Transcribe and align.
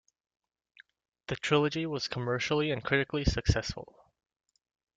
The 1.27 1.35
trilogy 1.35 1.85
was 1.85 2.07
commercially 2.07 2.71
and 2.71 2.83
critically 2.83 3.23
successful. 3.23 4.11